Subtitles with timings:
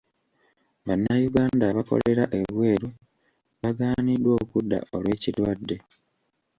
[0.85, 2.87] Bannayuganda abakolera ebweru
[3.61, 5.75] bagaaniddwa okudda olw'ekirwadde.